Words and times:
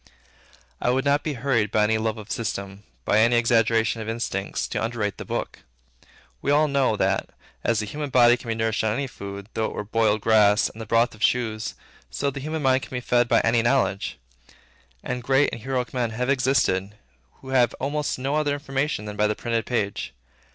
I 0.81 0.89
would 0.89 1.05
not 1.05 1.21
be 1.21 1.33
hurried 1.33 1.69
by 1.69 1.83
any 1.83 1.99
love 1.99 2.17
of 2.17 2.31
system, 2.31 2.81
by 3.05 3.19
any 3.19 3.35
exaggeration 3.35 4.01
of 4.01 4.09
instincts, 4.09 4.67
to 4.69 4.83
underrate 4.83 5.17
the 5.19 5.25
Book. 5.25 5.59
We 6.41 6.49
all 6.49 6.67
know, 6.67 6.95
that, 6.97 7.29
as 7.63 7.79
the 7.81 7.85
human 7.85 8.09
body 8.09 8.35
can 8.35 8.47
be 8.47 8.55
nourished 8.55 8.83
on 8.83 8.93
any 8.95 9.05
food, 9.05 9.47
though 9.53 9.65
it 9.65 9.73
were 9.73 9.83
boiled 9.83 10.21
grass 10.21 10.69
and 10.71 10.81
the 10.81 10.87
broth 10.87 11.13
of 11.13 11.21
shoes, 11.21 11.75
so 12.09 12.31
the 12.31 12.39
human 12.39 12.63
mind 12.63 12.81
can 12.81 12.89
be 12.95 12.99
fed 12.99 13.27
by 13.27 13.41
any 13.41 13.61
knowledge. 13.61 14.17
And 15.03 15.21
great 15.21 15.51
and 15.51 15.61
heroic 15.61 15.93
men 15.93 16.09
have 16.09 16.31
existed, 16.31 16.95
who 17.33 17.49
had 17.49 17.75
almost 17.75 18.17
no 18.17 18.33
other 18.37 18.53
information 18.55 19.05
than 19.05 19.15
by 19.17 19.27
the 19.27 19.35
printed 19.35 19.67
page. 19.67 20.15